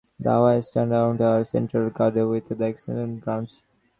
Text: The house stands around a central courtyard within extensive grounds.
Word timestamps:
The 0.19 0.31
house 0.31 0.69
stands 0.69 0.91
around 0.91 1.21
a 1.21 1.45
central 1.45 1.91
courtyard 1.91 2.27
within 2.29 2.63
extensive 2.63 3.21
grounds. 3.21 3.61